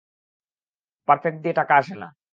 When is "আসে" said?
1.77-1.95